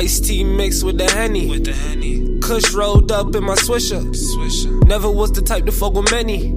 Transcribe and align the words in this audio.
Iced 0.00 0.24
tea 0.24 0.44
mixed 0.44 0.82
with 0.82 0.96
the 0.96 1.04
henny. 1.04 1.46
With 1.50 1.66
the 1.66 1.74
henny. 1.74 2.38
Kush 2.40 2.72
rolled 2.72 3.12
up 3.12 3.34
in 3.34 3.44
my 3.44 3.54
swisher. 3.56 4.02
Swisher. 4.14 4.82
Never 4.88 5.10
was 5.10 5.30
the 5.32 5.42
type 5.42 5.66
to 5.66 5.72
fuck 5.72 5.92
with 5.92 6.10
many. 6.10 6.54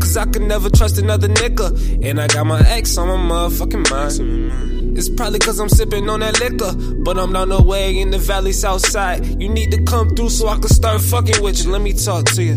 Cause 0.00 0.16
I 0.16 0.24
could 0.24 0.40
never 0.40 0.70
trust 0.70 0.96
another 0.96 1.28
nigga. 1.28 1.68
And 2.02 2.18
I 2.18 2.26
got 2.26 2.46
my 2.46 2.66
ex 2.66 2.96
on 2.96 3.08
my 3.08 3.34
motherfucking 3.34 3.90
mind. 3.90 4.79
It's 4.96 5.08
probably 5.08 5.38
cause 5.38 5.58
I'm 5.58 5.68
sipping 5.68 6.08
on 6.08 6.20
that 6.20 6.40
liquor. 6.40 6.72
But 7.02 7.18
I'm 7.18 7.32
down 7.32 7.48
the 7.50 7.62
way 7.62 7.98
in 7.98 8.10
the 8.10 8.18
valley 8.18 8.52
south 8.52 8.86
side. 8.86 9.24
You 9.40 9.48
need 9.48 9.70
to 9.72 9.82
come 9.84 10.10
through 10.10 10.30
so 10.30 10.48
I 10.48 10.58
can 10.58 10.68
start 10.68 11.00
fucking 11.00 11.42
with 11.42 11.64
you. 11.64 11.70
Let 11.70 11.82
me 11.82 11.92
talk 11.92 12.26
to 12.36 12.42
you. 12.42 12.56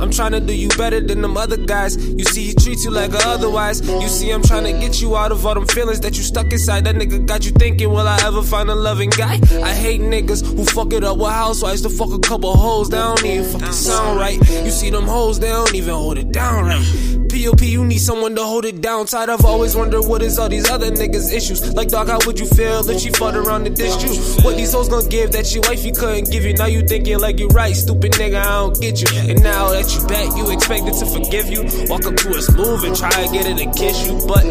I'm 0.00 0.10
trying 0.10 0.32
to 0.32 0.40
do 0.40 0.54
you 0.54 0.68
better 0.70 1.00
than 1.00 1.22
them 1.22 1.36
other 1.36 1.56
guys. 1.56 1.96
You 1.96 2.24
see, 2.24 2.46
he 2.46 2.54
treats 2.54 2.84
you 2.84 2.90
like 2.90 3.12
a 3.12 3.18
otherwise. 3.28 3.86
You 3.88 4.08
see, 4.08 4.30
I'm 4.30 4.42
trying 4.42 4.64
to 4.64 4.72
get 4.72 5.00
you 5.00 5.16
out 5.16 5.32
of 5.32 5.44
all 5.46 5.54
them 5.54 5.66
feelings 5.66 6.00
that 6.00 6.16
you 6.16 6.22
stuck 6.22 6.52
inside. 6.52 6.84
That 6.84 6.94
nigga 6.94 7.26
got 7.26 7.44
you 7.44 7.52
thinking, 7.52 7.90
will 7.90 8.08
I 8.08 8.18
ever 8.24 8.42
find 8.42 8.70
a 8.70 8.74
loving 8.74 9.10
guy? 9.10 9.40
I 9.62 9.74
hate 9.74 10.00
niggas 10.00 10.44
who 10.56 10.64
fuck 10.64 10.92
it 10.92 11.04
up 11.04 11.18
with 11.18 11.30
housewives 11.30 11.82
to 11.82 11.90
fuck 11.90 12.12
a 12.12 12.18
couple 12.18 12.56
hoes. 12.56 12.90
They 12.90 12.98
don't 12.98 13.24
even 13.24 13.44
fucking 13.52 13.72
sound 13.72 14.18
right. 14.18 14.38
You 14.38 14.70
see 14.70 14.90
them 14.90 15.04
hoes, 15.04 15.38
they 15.38 15.48
don't 15.48 15.74
even 15.74 15.94
hold 15.94 16.18
it 16.18 16.32
down 16.32 16.66
right. 16.66 17.18
POP, 17.28 17.60
you 17.62 17.84
need 17.84 17.98
someone 17.98 18.34
to 18.34 18.42
hold 18.42 18.64
it 18.64 18.80
down 18.80 19.06
tight. 19.06 19.28
I've 19.28 19.44
always 19.44 19.76
wondered 19.76 20.02
what 20.02 20.22
is 20.22 20.38
all 20.38 20.48
these 20.48 20.68
other 20.70 20.90
niggas' 20.90 21.32
issues. 21.32 21.67
Like, 21.74 21.88
dog, 21.88 22.08
how 22.08 22.18
would 22.26 22.38
you 22.38 22.46
feel 22.46 22.88
if 22.88 23.00
she 23.00 23.10
fought 23.10 23.36
around 23.36 23.64
the 23.64 23.70
dish 23.70 24.02
you? 24.02 24.10
What 24.44 24.56
these 24.56 24.72
hoes 24.72 24.88
gonna 24.88 25.08
give 25.08 25.32
that 25.32 25.52
your 25.54 25.62
wifey 25.62 25.92
couldn't 25.92 26.30
give 26.30 26.44
you? 26.44 26.54
Now 26.54 26.66
you 26.66 26.82
thinking 26.82 27.18
like 27.18 27.38
you 27.38 27.48
right, 27.48 27.74
stupid 27.74 28.12
nigga, 28.12 28.40
I 28.40 28.60
don't 28.60 28.80
get 28.80 29.00
you. 29.00 29.08
And 29.30 29.42
now 29.42 29.70
that 29.70 29.86
you 29.94 30.06
back, 30.06 30.36
you 30.36 30.50
expected 30.50 30.94
to 30.94 31.06
forgive 31.06 31.46
you. 31.48 31.62
Walk 31.88 32.04
up 32.06 32.16
to 32.16 32.28
her 32.28 32.40
smooth 32.40 32.84
and 32.84 32.96
try 32.96 33.10
to 33.10 33.32
get 33.32 33.46
her 33.46 33.54
to 33.54 33.66
kiss 33.78 34.06
you, 34.06 34.18
but 34.26 34.44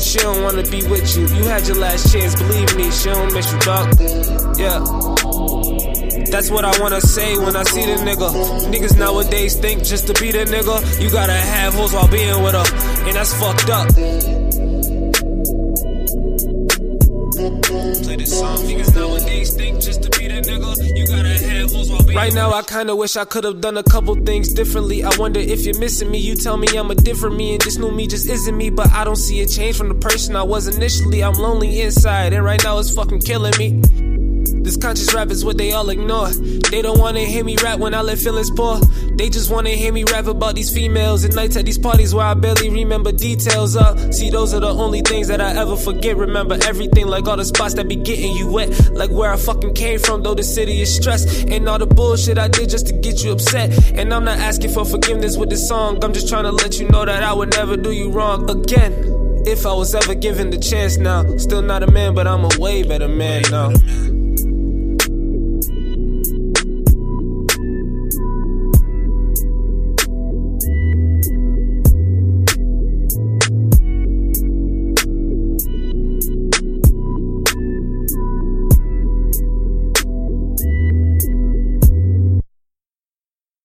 she 0.00 0.18
don't 0.18 0.42
wanna 0.42 0.62
be 0.64 0.86
with 0.88 1.16
you. 1.16 1.26
You 1.26 1.44
had 1.44 1.66
your 1.66 1.76
last 1.76 2.12
chance, 2.12 2.34
believe 2.36 2.76
me, 2.76 2.90
she 2.90 3.08
don't 3.08 3.32
miss 3.32 3.52
you, 3.52 3.58
dog. 3.60 3.86
Yeah. 4.58 4.80
That's 6.30 6.50
what 6.50 6.64
I 6.64 6.78
wanna 6.80 7.00
say 7.00 7.38
when 7.38 7.56
I 7.56 7.62
see 7.62 7.86
the 7.86 7.96
nigga. 8.02 8.28
Niggas 8.72 8.98
nowadays 8.98 9.56
think 9.56 9.84
just 9.84 10.06
to 10.08 10.14
be 10.20 10.32
the 10.32 10.44
nigga, 10.44 11.00
you 11.00 11.10
gotta 11.10 11.32
have 11.32 11.74
hoes 11.74 11.92
while 11.92 12.08
being 12.08 12.42
with 12.42 12.54
her. 12.54 13.06
And 13.06 13.16
that's 13.16 13.32
fucked 13.40 13.70
up. 13.70 15.05
Play 18.02 18.16
this 18.16 18.38
song. 18.38 18.58
Niggas 18.58 18.94
nowadays 18.94 19.54
think 19.54 19.80
just 19.80 20.02
to 20.02 20.10
be 20.18 20.28
the 20.28 20.40
nigga, 20.40 20.96
you 20.96 21.06
gotta 21.06 21.28
have 21.28 21.72
hoes 21.72 21.90
while 21.90 22.02
being 22.02 22.16
Right 22.16 22.32
now, 22.32 22.52
I 22.52 22.62
kinda 22.62 22.94
wish 22.96 23.16
I 23.16 23.24
could've 23.24 23.60
done 23.60 23.76
a 23.76 23.82
couple 23.82 24.14
things 24.16 24.52
differently. 24.52 25.04
I 25.04 25.10
wonder 25.16 25.40
if 25.40 25.64
you're 25.64 25.78
missing 25.78 26.10
me. 26.10 26.18
You 26.18 26.34
tell 26.34 26.56
me 26.56 26.68
I'm 26.76 26.90
a 26.90 26.94
different 26.94 27.36
me, 27.36 27.54
and 27.54 27.60
this 27.60 27.78
new 27.78 27.90
me 27.90 28.06
just 28.06 28.28
isn't 28.28 28.56
me. 28.56 28.70
But 28.70 28.90
I 28.92 29.04
don't 29.04 29.16
see 29.16 29.40
a 29.42 29.46
change 29.46 29.76
from 29.76 29.88
the 29.88 29.94
person 29.94 30.36
I 30.36 30.42
was 30.42 30.66
initially. 30.66 31.22
I'm 31.22 31.34
lonely 31.34 31.80
inside, 31.80 32.32
and 32.32 32.44
right 32.44 32.62
now 32.62 32.78
it's 32.78 32.90
fucking 32.90 33.20
killing 33.20 33.54
me. 33.58 34.05
This 34.66 34.76
conscious 34.76 35.14
rap 35.14 35.30
is 35.30 35.44
what 35.44 35.58
they 35.58 35.70
all 35.70 35.88
ignore. 35.90 36.26
They 36.26 36.82
don't 36.82 36.98
wanna 36.98 37.20
hear 37.20 37.44
me 37.44 37.56
rap 37.62 37.78
when 37.78 37.94
I 37.94 38.00
let 38.00 38.18
feelings 38.18 38.50
pour. 38.50 38.80
They 39.14 39.30
just 39.30 39.48
wanna 39.48 39.70
hear 39.70 39.92
me 39.92 40.02
rap 40.10 40.26
about 40.26 40.56
these 40.56 40.74
females 40.74 41.22
and 41.22 41.36
nights 41.36 41.54
at 41.54 41.64
these 41.64 41.78
parties 41.78 42.12
where 42.12 42.26
I 42.26 42.34
barely 42.34 42.68
remember 42.70 43.12
details 43.12 43.76
of. 43.76 44.12
See, 44.12 44.28
those 44.28 44.52
are 44.54 44.58
the 44.58 44.74
only 44.74 45.02
things 45.02 45.28
that 45.28 45.40
I 45.40 45.54
ever 45.56 45.76
forget. 45.76 46.16
Remember 46.16 46.58
everything, 46.66 47.06
like 47.06 47.28
all 47.28 47.36
the 47.36 47.44
spots 47.44 47.74
that 47.74 47.86
be 47.86 47.94
getting 47.94 48.36
you 48.36 48.50
wet. 48.50 48.90
Like 48.90 49.12
where 49.12 49.32
I 49.32 49.36
fucking 49.36 49.74
came 49.74 50.00
from, 50.00 50.24
though 50.24 50.34
the 50.34 50.42
city 50.42 50.82
is 50.82 50.92
stressed. 50.92 51.48
And 51.48 51.68
all 51.68 51.78
the 51.78 51.86
bullshit 51.86 52.36
I 52.36 52.48
did 52.48 52.68
just 52.68 52.88
to 52.88 52.92
get 52.92 53.22
you 53.22 53.30
upset. 53.30 53.70
And 53.92 54.12
I'm 54.12 54.24
not 54.24 54.40
asking 54.40 54.72
for 54.72 54.84
forgiveness 54.84 55.36
with 55.36 55.48
this 55.48 55.68
song. 55.68 56.02
I'm 56.02 56.12
just 56.12 56.28
trying 56.28 56.42
to 56.42 56.50
let 56.50 56.80
you 56.80 56.88
know 56.88 57.04
that 57.04 57.22
I 57.22 57.32
would 57.32 57.52
never 57.52 57.76
do 57.76 57.92
you 57.92 58.10
wrong 58.10 58.50
again. 58.50 59.44
If 59.46 59.64
I 59.64 59.72
was 59.72 59.94
ever 59.94 60.16
given 60.16 60.50
the 60.50 60.58
chance 60.58 60.96
now, 60.96 61.36
still 61.36 61.62
not 61.62 61.84
a 61.84 61.86
man, 61.88 62.16
but 62.16 62.26
I'm 62.26 62.44
a 62.44 62.50
way 62.58 62.82
better 62.82 63.06
man 63.06 63.42
now. 63.48 63.70